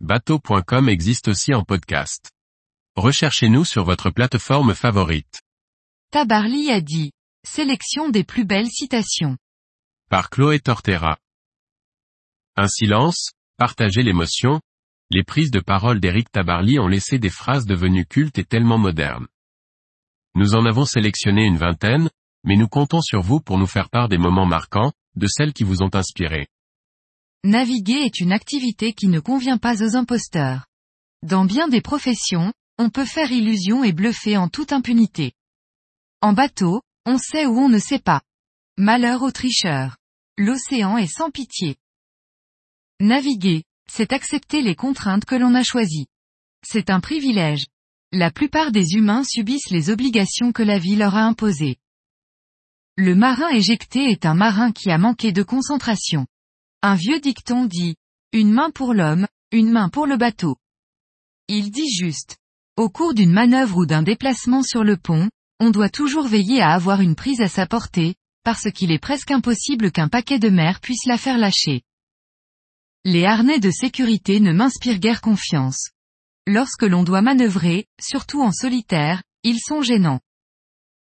bateau.com 0.00 0.88
existe 0.90 1.28
aussi 1.28 1.54
en 1.54 1.64
podcast. 1.64 2.30
Recherchez-nous 2.96 3.64
sur 3.64 3.84
votre 3.84 4.10
plateforme 4.10 4.74
favorite. 4.74 5.40
Tabarly 6.10 6.70
a 6.70 6.80
dit. 6.80 7.12
Sélection 7.46 8.10
des 8.10 8.24
plus 8.24 8.44
belles 8.44 8.70
citations. 8.70 9.38
Par 10.10 10.28
Chloé 10.30 10.60
Tortera. 10.60 11.16
Un 12.56 12.68
silence, 12.68 13.32
partager 13.56 14.02
l'émotion, 14.02 14.60
les 15.10 15.22
prises 15.22 15.50
de 15.50 15.60
parole 15.60 16.00
d'Éric 16.00 16.30
Tabarly 16.30 16.78
ont 16.78 16.88
laissé 16.88 17.18
des 17.18 17.30
phrases 17.30 17.64
devenues 17.64 18.06
cultes 18.06 18.38
et 18.38 18.44
tellement 18.44 18.78
modernes. 18.78 19.28
Nous 20.34 20.54
en 20.54 20.66
avons 20.66 20.84
sélectionné 20.84 21.44
une 21.44 21.56
vingtaine, 21.56 22.10
mais 22.44 22.56
nous 22.56 22.68
comptons 22.68 23.00
sur 23.00 23.22
vous 23.22 23.40
pour 23.40 23.56
nous 23.56 23.66
faire 23.66 23.88
part 23.88 24.08
des 24.08 24.18
moments 24.18 24.46
marquants, 24.46 24.92
de 25.14 25.26
celles 25.26 25.52
qui 25.54 25.64
vous 25.64 25.82
ont 25.82 25.94
inspiré. 25.94 26.48
Naviguer 27.44 28.04
est 28.04 28.20
une 28.20 28.32
activité 28.32 28.92
qui 28.92 29.08
ne 29.08 29.20
convient 29.20 29.58
pas 29.58 29.82
aux 29.82 29.96
imposteurs. 29.96 30.66
Dans 31.22 31.44
bien 31.44 31.68
des 31.68 31.80
professions, 31.80 32.52
on 32.78 32.90
peut 32.90 33.04
faire 33.04 33.32
illusion 33.32 33.84
et 33.84 33.92
bluffer 33.92 34.36
en 34.36 34.48
toute 34.48 34.72
impunité. 34.72 35.32
En 36.20 36.32
bateau, 36.32 36.82
on 37.04 37.18
sait 37.18 37.46
ou 37.46 37.58
on 37.58 37.68
ne 37.68 37.78
sait 37.78 38.00
pas. 38.00 38.22
Malheur 38.76 39.22
aux 39.22 39.30
tricheurs. 39.30 39.96
L'océan 40.36 40.98
est 40.98 41.12
sans 41.12 41.30
pitié. 41.30 41.76
Naviguer, 43.00 43.64
c'est 43.90 44.12
accepter 44.12 44.60
les 44.60 44.74
contraintes 44.74 45.24
que 45.24 45.34
l'on 45.34 45.54
a 45.54 45.62
choisies. 45.62 46.06
C'est 46.64 46.90
un 46.90 47.00
privilège. 47.00 47.66
La 48.12 48.30
plupart 48.30 48.72
des 48.72 48.94
humains 48.94 49.24
subissent 49.24 49.70
les 49.70 49.90
obligations 49.90 50.52
que 50.52 50.62
la 50.62 50.78
vie 50.78 50.96
leur 50.96 51.14
a 51.14 51.22
imposées. 51.22 51.76
Le 52.96 53.14
marin 53.14 53.48
éjecté 53.50 54.10
est 54.10 54.26
un 54.26 54.34
marin 54.34 54.72
qui 54.72 54.90
a 54.90 54.98
manqué 54.98 55.32
de 55.32 55.42
concentration. 55.42 56.26
Un 56.88 56.94
vieux 56.94 57.18
dicton 57.18 57.64
dit, 57.64 57.96
une 58.32 58.52
main 58.52 58.70
pour 58.70 58.94
l'homme, 58.94 59.26
une 59.50 59.72
main 59.72 59.88
pour 59.88 60.06
le 60.06 60.16
bateau. 60.16 60.54
Il 61.48 61.72
dit 61.72 61.90
juste, 61.90 62.36
au 62.76 62.88
cours 62.88 63.12
d'une 63.12 63.32
manœuvre 63.32 63.78
ou 63.78 63.86
d'un 63.86 64.04
déplacement 64.04 64.62
sur 64.62 64.84
le 64.84 64.96
pont, 64.96 65.28
on 65.58 65.70
doit 65.70 65.88
toujours 65.88 66.28
veiller 66.28 66.62
à 66.62 66.74
avoir 66.74 67.00
une 67.00 67.16
prise 67.16 67.40
à 67.40 67.48
sa 67.48 67.66
portée, 67.66 68.14
parce 68.44 68.70
qu'il 68.70 68.92
est 68.92 69.00
presque 69.00 69.32
impossible 69.32 69.90
qu'un 69.90 70.06
paquet 70.06 70.38
de 70.38 70.48
mer 70.48 70.78
puisse 70.78 71.06
la 71.06 71.18
faire 71.18 71.38
lâcher. 71.38 71.82
Les 73.04 73.24
harnais 73.24 73.58
de 73.58 73.72
sécurité 73.72 74.38
ne 74.38 74.52
m'inspirent 74.52 75.00
guère 75.00 75.22
confiance. 75.22 75.90
Lorsque 76.46 76.84
l'on 76.84 77.02
doit 77.02 77.20
manœuvrer, 77.20 77.86
surtout 78.00 78.42
en 78.42 78.52
solitaire, 78.52 79.24
ils 79.42 79.58
sont 79.58 79.82
gênants. 79.82 80.20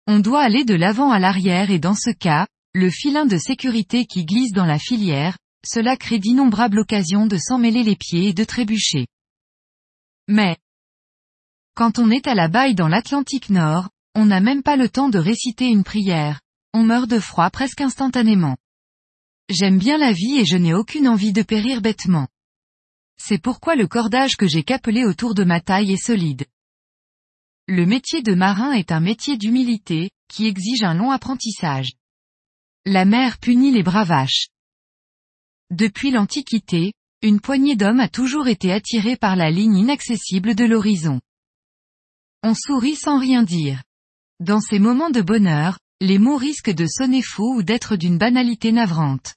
On 0.06 0.20
doit 0.20 0.42
aller 0.42 0.64
de 0.64 0.74
l'avant 0.74 1.10
à 1.10 1.18
l'arrière 1.18 1.72
et 1.72 1.80
dans 1.80 1.96
ce 1.96 2.10
cas, 2.10 2.46
le 2.72 2.88
filin 2.88 3.26
de 3.26 3.36
sécurité 3.36 4.06
qui 4.06 4.24
glisse 4.24 4.52
dans 4.52 4.64
la 4.64 4.78
filière, 4.78 5.38
cela 5.64 5.96
crée 5.96 6.18
d'innombrables 6.18 6.80
occasions 6.80 7.26
de 7.26 7.36
s'emmêler 7.36 7.82
les 7.82 7.96
pieds 7.96 8.28
et 8.28 8.34
de 8.34 8.44
trébucher. 8.44 9.06
Mais, 10.28 10.56
quand 11.74 11.98
on 11.98 12.10
est 12.10 12.26
à 12.26 12.34
la 12.34 12.48
baille 12.48 12.74
dans 12.74 12.88
l'Atlantique 12.88 13.50
Nord, 13.50 13.88
on 14.14 14.26
n'a 14.26 14.40
même 14.40 14.62
pas 14.62 14.76
le 14.76 14.88
temps 14.88 15.08
de 15.08 15.18
réciter 15.18 15.68
une 15.68 15.84
prière, 15.84 16.40
on 16.74 16.82
meurt 16.82 17.08
de 17.08 17.18
froid 17.18 17.50
presque 17.50 17.80
instantanément. 17.80 18.56
J'aime 19.48 19.78
bien 19.78 19.98
la 19.98 20.12
vie 20.12 20.38
et 20.38 20.44
je 20.44 20.56
n'ai 20.56 20.74
aucune 20.74 21.08
envie 21.08 21.32
de 21.32 21.42
périr 21.42 21.80
bêtement. 21.80 22.28
C'est 23.18 23.40
pourquoi 23.40 23.76
le 23.76 23.86
cordage 23.86 24.36
que 24.36 24.46
j'ai 24.46 24.62
capelé 24.62 25.04
autour 25.04 25.34
de 25.34 25.44
ma 25.44 25.60
taille 25.60 25.92
est 25.92 26.04
solide. 26.04 26.44
Le 27.68 27.86
métier 27.86 28.22
de 28.22 28.34
marin 28.34 28.72
est 28.72 28.92
un 28.92 29.00
métier 29.00 29.36
d'humilité, 29.36 30.10
qui 30.28 30.46
exige 30.46 30.82
un 30.82 30.94
long 30.94 31.10
apprentissage. 31.10 31.92
La 32.84 33.04
mer 33.04 33.38
punit 33.38 33.70
les 33.70 33.82
bravaches. 33.82 34.48
Depuis 35.72 36.10
l'Antiquité, 36.10 36.92
une 37.22 37.40
poignée 37.40 37.76
d'hommes 37.76 38.00
a 38.00 38.08
toujours 38.10 38.46
été 38.46 38.70
attirée 38.70 39.16
par 39.16 39.36
la 39.36 39.50
ligne 39.50 39.78
inaccessible 39.78 40.54
de 40.54 40.66
l'horizon. 40.66 41.18
On 42.42 42.52
sourit 42.54 42.94
sans 42.94 43.18
rien 43.18 43.42
dire. 43.42 43.82
Dans 44.38 44.60
ces 44.60 44.78
moments 44.78 45.08
de 45.08 45.22
bonheur, 45.22 45.78
les 46.02 46.18
mots 46.18 46.36
risquent 46.36 46.74
de 46.74 46.84
sonner 46.86 47.22
faux 47.22 47.54
ou 47.54 47.62
d'être 47.62 47.96
d'une 47.96 48.18
banalité 48.18 48.70
navrante. 48.70 49.34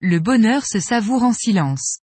Le 0.00 0.20
bonheur 0.20 0.66
se 0.66 0.80
savoure 0.80 1.22
en 1.22 1.32
silence. 1.32 2.00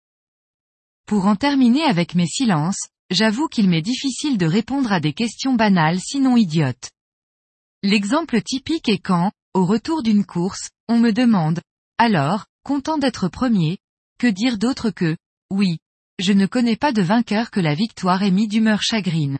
Pour 1.07 1.27
en 1.27 1.37
terminer 1.37 1.85
avec 1.85 2.17
mes 2.17 2.27
silences, 2.27 2.89
j'avoue 3.09 3.47
qu'il 3.47 3.69
m'est 3.69 3.83
difficile 3.83 4.37
de 4.37 4.47
répondre 4.47 4.91
à 4.93 4.99
des 4.99 5.13
questions 5.13 5.55
banales 5.55 6.01
sinon 6.01 6.37
idiotes. 6.37 6.91
L'exemple 7.85 8.43
typique 8.43 8.89
est 8.89 8.99
quand, 8.99 9.31
au 9.55 9.65
retour 9.65 10.03
d'une 10.03 10.27
course, 10.27 10.71
on 10.89 10.99
me 10.99 11.13
demande, 11.13 11.61
alors, 11.99 12.47
content 12.69 12.99
d'être 12.99 13.29
premier, 13.29 13.79
que 14.19 14.27
dire 14.27 14.59
d'autre 14.59 14.91
que, 14.91 15.17
oui, 15.51 15.79
je 16.19 16.35
ne 16.35 16.45
connais 16.45 16.77
pas 16.77 16.93
de 16.93 17.01
vainqueur 17.01 17.51
que 17.51 17.61
la 17.61 17.75
victoire 17.75 18.23
ait 18.23 18.31
mis 18.31 18.47
d'humeur 18.47 18.83
chagrine. 18.83 19.39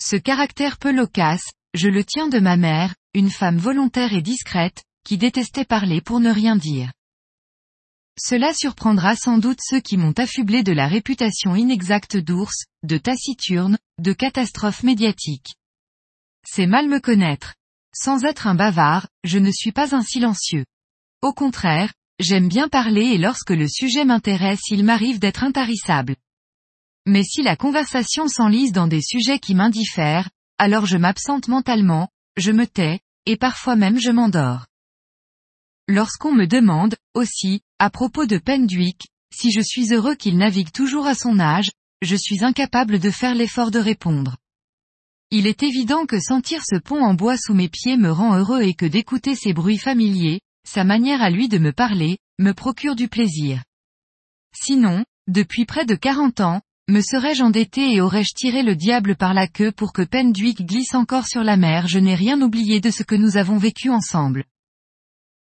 Ce 0.00 0.14
caractère 0.14 0.78
peu 0.78 0.92
loquace, 0.92 1.50
je 1.74 1.88
le 1.88 2.04
tiens 2.04 2.28
de 2.28 2.38
ma 2.38 2.56
mère, 2.56 2.94
une 3.12 3.28
femme 3.28 3.58
volontaire 3.58 4.12
et 4.12 4.22
discrète, 4.22 4.84
qui 5.02 5.18
détestait 5.18 5.64
parler 5.64 6.00
pour 6.00 6.20
ne 6.20 6.30
rien 6.30 6.54
dire. 6.54 6.92
Cela 8.16 8.54
surprendra 8.54 9.16
sans 9.16 9.38
doute 9.38 9.58
ceux 9.60 9.80
qui 9.80 9.96
m'ont 9.96 10.14
affublé 10.16 10.62
de 10.62 10.72
la 10.72 10.86
réputation 10.86 11.56
inexacte 11.56 12.16
d'ours, 12.16 12.66
de 12.84 12.98
taciturne, 12.98 13.78
de 13.98 14.12
catastrophe 14.12 14.84
médiatique. 14.84 15.56
C'est 16.44 16.68
mal 16.68 16.86
me 16.86 17.00
connaître. 17.00 17.56
Sans 17.92 18.24
être 18.24 18.46
un 18.46 18.54
bavard, 18.54 19.08
je 19.24 19.40
ne 19.40 19.50
suis 19.50 19.72
pas 19.72 19.96
un 19.96 20.02
silencieux. 20.02 20.66
Au 21.22 21.32
contraire, 21.32 21.92
j'aime 22.18 22.48
bien 22.48 22.68
parler 22.68 23.04
et 23.06 23.18
lorsque 23.18 23.50
le 23.50 23.68
sujet 23.68 24.04
m'intéresse 24.04 24.62
il 24.70 24.84
m'arrive 24.84 25.18
d'être 25.18 25.44
intarissable. 25.44 26.16
Mais 27.06 27.22
si 27.22 27.42
la 27.42 27.56
conversation 27.56 28.28
s'enlise 28.28 28.72
dans 28.72 28.88
des 28.88 29.02
sujets 29.02 29.38
qui 29.38 29.54
m'indiffèrent, 29.54 30.28
alors 30.58 30.86
je 30.86 30.96
m'absente 30.96 31.48
mentalement, 31.48 32.08
je 32.36 32.50
me 32.50 32.66
tais, 32.66 33.00
et 33.26 33.36
parfois 33.36 33.76
même 33.76 34.00
je 34.00 34.10
m'endors. 34.10 34.66
Lorsqu'on 35.88 36.32
me 36.32 36.46
demande, 36.46 36.96
aussi, 37.14 37.60
à 37.78 37.90
propos 37.90 38.26
de 38.26 38.38
Pendwick, 38.38 39.06
si 39.32 39.52
je 39.52 39.60
suis 39.60 39.92
heureux 39.92 40.14
qu'il 40.14 40.36
navigue 40.36 40.72
toujours 40.72 41.06
à 41.06 41.14
son 41.14 41.38
âge, 41.38 41.70
je 42.02 42.16
suis 42.16 42.44
incapable 42.44 42.98
de 42.98 43.10
faire 43.10 43.34
l'effort 43.34 43.70
de 43.70 43.78
répondre. 43.78 44.36
Il 45.30 45.46
est 45.46 45.62
évident 45.62 46.06
que 46.06 46.20
sentir 46.20 46.62
ce 46.64 46.76
pont 46.76 47.02
en 47.02 47.14
bois 47.14 47.36
sous 47.36 47.54
mes 47.54 47.68
pieds 47.68 47.96
me 47.96 48.10
rend 48.10 48.36
heureux 48.36 48.62
et 48.62 48.74
que 48.74 48.86
d'écouter 48.86 49.34
ces 49.34 49.52
bruits 49.52 49.78
familiers, 49.78 50.40
sa 50.66 50.84
manière 50.84 51.22
à 51.22 51.30
lui 51.30 51.48
de 51.48 51.58
me 51.58 51.72
parler, 51.72 52.18
me 52.38 52.52
procure 52.52 52.96
du 52.96 53.08
plaisir. 53.08 53.62
Sinon, 54.54 55.04
depuis 55.28 55.64
près 55.64 55.86
de 55.86 55.94
40 55.94 56.40
ans, 56.40 56.60
me 56.88 57.00
serais-je 57.00 57.42
endetté 57.42 57.94
et 57.94 58.00
aurais-je 58.00 58.34
tiré 58.34 58.62
le 58.62 58.76
diable 58.76 59.16
par 59.16 59.34
la 59.34 59.48
queue 59.48 59.72
pour 59.72 59.92
que 59.92 60.02
Pendwick 60.02 60.64
glisse 60.64 60.94
encore 60.94 61.26
sur 61.26 61.42
la 61.42 61.56
mer 61.56 61.88
je 61.88 61.98
n'ai 61.98 62.14
rien 62.14 62.40
oublié 62.40 62.80
de 62.80 62.90
ce 62.90 63.02
que 63.02 63.14
nous 63.14 63.36
avons 63.36 63.58
vécu 63.58 63.90
ensemble. 63.90 64.44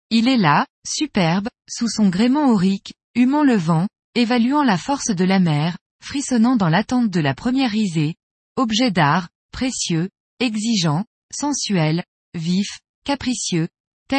Il 0.09 0.27
est 0.27 0.37
là, 0.37 0.67
superbe, 0.85 1.49
sous 1.67 1.89
son 1.89 2.09
gréement 2.09 2.49
aurique, 2.49 2.93
humant 3.15 3.43
le 3.43 3.55
vent, 3.55 3.87
évaluant 4.13 4.63
la 4.63 4.77
force 4.77 5.09
de 5.09 5.23
la 5.23 5.39
mer, 5.39 5.77
frissonnant 6.03 6.55
dans 6.55 6.69
l'attente 6.69 7.09
de 7.09 7.19
la 7.19 7.33
première 7.33 7.71
risée, 7.71 8.15
objet 8.55 8.91
d'art, 8.91 9.29
précieux, 9.51 10.09
exigeant, 10.39 11.05
sensuel, 11.31 12.03
vif, 12.35 12.79
capricieux, 13.05 13.69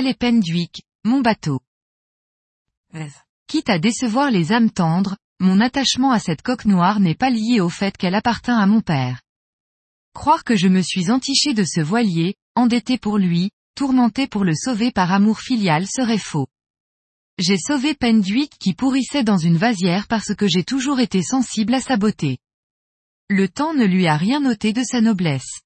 est 0.02 0.18
Pendwick, 0.18 0.82
mon 1.04 1.20
bateau. 1.20 1.60
Quitte 3.46 3.70
à 3.70 3.78
décevoir 3.78 4.30
les 4.30 4.52
âmes 4.52 4.70
tendres, 4.70 5.16
mon 5.38 5.60
attachement 5.60 6.10
à 6.10 6.18
cette 6.18 6.42
coque 6.42 6.64
noire 6.64 6.98
n'est 6.98 7.14
pas 7.14 7.30
lié 7.30 7.60
au 7.60 7.68
fait 7.68 7.96
qu'elle 7.96 8.14
appartint 8.14 8.58
à 8.58 8.66
mon 8.66 8.80
père. 8.80 9.20
Croire 10.12 10.44
que 10.44 10.56
je 10.56 10.68
me 10.68 10.80
suis 10.80 11.10
entiché 11.10 11.54
de 11.54 11.64
ce 11.64 11.80
voilier, 11.80 12.34
endetté 12.56 12.98
pour 12.98 13.18
lui, 13.18 13.50
tourmenté 13.76 14.26
pour 14.26 14.44
le 14.44 14.54
sauver 14.54 14.90
par 14.90 15.12
amour 15.12 15.40
filial 15.40 15.86
serait 15.86 16.18
faux. 16.18 16.48
J'ai 17.38 17.58
sauvé 17.58 17.94
Pendwick 17.94 18.52
qui 18.58 18.74
pourrissait 18.74 19.24
dans 19.24 19.38
une 19.38 19.56
vasière 19.56 20.06
parce 20.08 20.34
que 20.34 20.48
j'ai 20.48 20.64
toujours 20.64 21.00
été 21.00 21.22
sensible 21.22 21.74
à 21.74 21.80
sa 21.80 21.96
beauté. 21.96 22.38
Le 23.28 23.48
temps 23.48 23.74
ne 23.74 23.84
lui 23.84 24.06
a 24.06 24.16
rien 24.16 24.40
noté 24.40 24.72
de 24.72 24.82
sa 24.82 25.00
noblesse. 25.00 25.60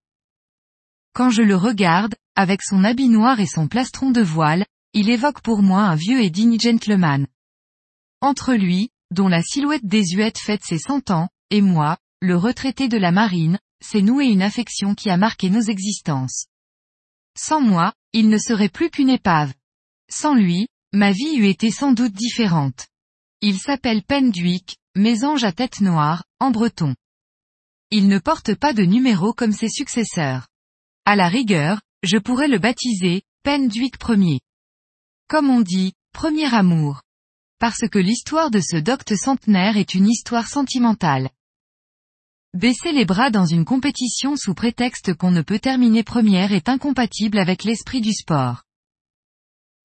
Quand 1.15 1.31
je 1.31 1.43
le 1.43 1.57
regarde, 1.57 2.15
avec 2.39 2.63
son 2.63 2.85
habit 2.85 3.09
noir 3.09 3.41
et 3.41 3.47
son 3.47 3.67
plastron 3.67 4.13
de 4.13 4.23
voile, 4.23 4.65
il 4.93 5.11
évoque 5.11 5.41
pour 5.41 5.61
moi 5.61 5.81
un 5.83 5.97
vieux 5.97 6.23
et 6.23 6.31
digne 6.31 6.57
gentleman. 6.57 7.27
Entre 8.21 8.55
lui, 8.55 8.91
dont 9.11 9.27
la 9.27 9.43
silhouette 9.43 9.85
désuète 9.85 10.39
fête 10.39 10.63
ses 10.65 10.79
cent 10.79 11.11
ans, 11.11 11.29
et 11.51 11.61
moi, 11.61 11.99
le 12.21 12.37
retraité 12.37 12.87
de 12.87 12.97
la 12.97 13.11
marine, 13.11 13.59
s'est 13.83 14.03
noué 14.03 14.27
une 14.27 14.43
affection 14.43 14.95
qui 14.95 15.11
a 15.11 15.17
marqué 15.17 15.51
nos 15.51 15.63
existences. 15.63 16.47
Sans 17.37 17.61
moi, 17.61 17.93
il 18.13 18.29
ne 18.29 18.39
serait 18.39 18.69
plus 18.69 18.91
qu'une 18.91 19.11
épave. 19.11 19.53
Sans 20.09 20.37
lui, 20.37 20.69
ma 20.93 21.11
vie 21.11 21.39
eût 21.39 21.49
été 21.49 21.73
sans 21.73 21.91
doute 21.91 22.13
différente. 22.13 22.87
Il 23.41 23.59
s'appelle 23.59 24.05
Pendwick, 24.05 24.77
mésange 24.95 25.43
à 25.43 25.51
tête 25.51 25.81
noire, 25.81 26.23
en 26.39 26.53
breton. 26.53 26.95
Il 27.91 28.07
ne 28.07 28.21
porte 28.21 28.55
pas 28.55 28.75
de 28.75 28.85
numéro 28.85 29.33
comme 29.33 29.53
ses 29.53 29.69
successeurs. 29.69 30.47
À 31.05 31.17
la 31.17 31.29
rigueur, 31.29 31.81
je 32.03 32.17
pourrais 32.19 32.49
le 32.49 32.59
baptiser, 32.59 33.23
Pendwick 33.43 33.97
Ier. 34.09 34.41
Comme 35.29 35.51
on 35.51 35.61
dit, 35.61 35.93
premier 36.13 36.53
amour. 36.55 37.03
parce 37.61 37.89
que 37.91 37.99
l'histoire 37.99 38.53
de 38.53 38.61
ce 38.61 38.77
docte 38.77 39.17
centenaire 39.17 39.77
est 39.77 39.95
une 39.95 40.09
histoire 40.09 40.47
sentimentale. 40.47 41.31
Baisser 42.55 42.93
les 42.93 43.05
bras 43.05 43.31
dans 43.31 43.47
une 43.47 43.65
compétition 43.65 44.37
sous 44.37 44.55
prétexte 44.55 45.13
qu'on 45.15 45.33
ne 45.33 45.43
peut 45.43 45.59
terminer 45.59 46.05
première 46.05 46.53
est 46.53 46.69
incompatible 46.69 47.37
avec 47.37 47.65
l'esprit 47.65 48.01
du 48.01 48.13
sport. 48.13 48.63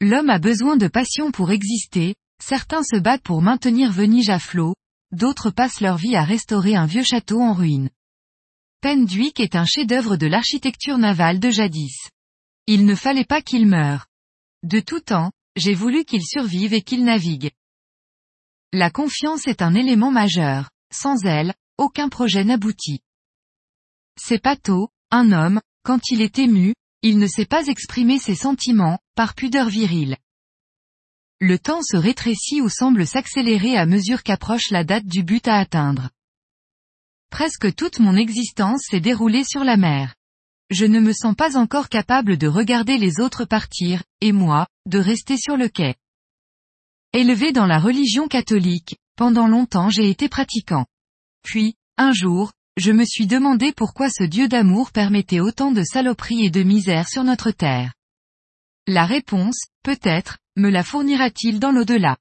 L'homme 0.02 0.30
a 0.30 0.38
besoin 0.38 0.78
de 0.78 0.88
passion 0.88 1.32
pour 1.32 1.50
exister, 1.50 2.14
certains 2.40 2.84
se 2.84 2.98
battent 2.98 3.24
pour 3.24 3.42
maintenir 3.42 3.92
Venige 3.92 4.30
à 4.30 4.38
flot, 4.38 4.76
d'autres 5.12 5.50
passent 5.50 5.82
leur 5.82 5.98
vie 5.98 6.16
à 6.16 6.24
restaurer 6.24 6.76
un 6.76 6.86
vieux 6.86 7.04
château 7.04 7.42
en 7.42 7.54
ruine. 7.54 7.90
Pendwick 8.84 9.40
est 9.40 9.56
un 9.56 9.64
chef-d'œuvre 9.64 10.18
de 10.18 10.28
l'architecture 10.28 10.98
navale 10.98 11.40
de 11.40 11.50
jadis. 11.50 12.10
Il 12.68 12.86
ne 12.86 12.96
fallait 12.96 13.24
pas 13.24 13.42
qu'il 13.42 13.66
meure. 13.66 14.08
De 14.64 14.82
tout 14.82 15.00
temps, 15.00 15.32
j'ai 15.56 15.74
voulu 15.74 16.04
qu'il 16.04 16.22
survive 16.22 16.74
et 16.74 16.82
qu'il 16.82 17.06
navigue. 17.06 17.52
La 18.74 18.90
confiance 18.90 19.48
est 19.48 19.62
un 19.62 19.74
élément 19.74 20.12
majeur. 20.12 20.70
Sans 20.94 21.24
elle, 21.24 21.54
aucun 21.78 22.10
projet 22.10 22.44
n'aboutit. 22.44 23.00
C'est 24.20 24.40
Pato, 24.40 24.90
un 25.12 25.32
homme, 25.32 25.62
quand 25.84 26.10
il 26.10 26.22
est 26.22 26.38
ému, 26.38 26.76
il 27.04 27.20
ne 27.20 27.28
sait 27.28 27.46
pas 27.46 27.68
exprimer 27.68 28.20
ses 28.20 28.36
sentiments, 28.36 29.00
par 29.16 29.34
pudeur 29.34 29.70
virile. 29.70 30.18
Le 31.40 31.58
temps 31.58 31.82
se 31.82 31.96
rétrécit 31.96 32.60
ou 32.60 32.68
semble 32.68 33.08
s'accélérer 33.08 33.78
à 33.78 33.86
mesure 33.86 34.24
qu'approche 34.24 34.72
la 34.72 34.84
date 34.84 35.06
du 35.06 35.24
but 35.24 35.48
à 35.48 35.56
atteindre. 35.56 36.10
Presque 37.34 37.74
toute 37.74 37.98
mon 37.98 38.16
existence 38.16 38.84
s'est 38.92 39.00
déroulée 39.00 39.44
sur 39.44 39.64
la 39.64 39.76
mer. 39.76 40.14
Je 40.70 40.86
ne 40.86 41.00
me 41.00 41.14
sens 41.14 41.34
pas 41.36 41.58
encore 41.58 41.90
capable 41.90 42.38
de 42.38 42.48
regarder 42.48 43.00
les 43.00 43.20
autres 43.20 43.44
partir, 43.44 44.04
et 44.22 44.32
moi, 44.32 44.68
de 44.86 45.00
rester 45.00 45.36
sur 45.38 45.58
le 45.58 45.68
quai. 45.68 45.96
Élevé 47.12 47.52
dans 47.52 47.66
la 47.66 47.80
religion 47.80 48.28
catholique, 48.28 48.98
pendant 49.16 49.48
longtemps 49.48 49.90
j'ai 49.90 50.12
été 50.12 50.30
pratiquant. 50.30 50.86
Puis, 51.44 51.74
un 51.98 52.12
jour, 52.12 52.52
je 52.78 52.92
me 52.92 53.04
suis 53.04 53.26
demandé 53.26 53.72
pourquoi 53.72 54.10
ce 54.10 54.24
Dieu 54.24 54.48
d'amour 54.48 54.92
permettait 54.92 55.40
autant 55.40 55.72
de 55.72 55.82
saloperies 55.82 56.46
et 56.46 56.52
de 56.52 56.62
misère 56.62 57.10
sur 57.10 57.24
notre 57.24 57.50
terre. 57.50 57.96
La 58.86 59.08
réponse, 59.08 59.60
peut-être, 59.82 60.38
me 60.56 60.70
la 60.70 60.84
fournira-t-il 60.84 61.60
dans 61.60 61.72
l'au-delà. 61.72 62.16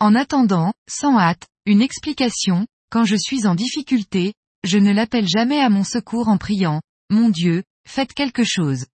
En 0.00 0.14
attendant, 0.14 0.74
sans 0.86 1.18
hâte, 1.18 1.48
une 1.64 1.80
explication, 1.80 2.66
quand 2.90 3.04
je 3.04 3.16
suis 3.16 3.46
en 3.46 3.54
difficulté, 3.54 4.34
je 4.64 4.78
ne 4.78 4.92
l'appelle 4.92 5.28
jamais 5.28 5.60
à 5.60 5.70
mon 5.70 5.84
secours 5.84 6.28
en 6.28 6.38
priant, 6.38 6.80
Mon 7.10 7.28
Dieu, 7.28 7.64
faites 7.88 8.12
quelque 8.12 8.44
chose. 8.44 8.86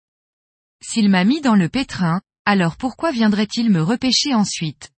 S'il 0.81 1.09
m'a 1.09 1.23
mis 1.23 1.41
dans 1.41 1.55
le 1.55 1.69
pétrin, 1.69 2.21
alors 2.45 2.77
pourquoi 2.77 3.11
viendrait-il 3.11 3.69
me 3.71 3.81
repêcher 3.81 4.33
ensuite? 4.33 4.91